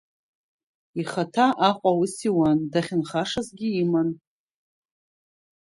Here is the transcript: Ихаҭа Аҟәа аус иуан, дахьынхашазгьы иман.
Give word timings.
Ихаҭа 1.01 1.47
Аҟәа 1.67 1.91
аус 1.95 2.15
иуан, 2.27 2.59
дахьынхашазгьы 2.71 3.69
иман. 3.81 4.09